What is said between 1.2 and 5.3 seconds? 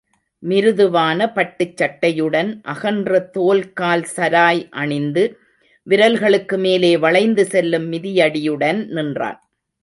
பட்டுச் சட்டையுடன் அகன்ற தோல்கால் சராய் அணிந்து,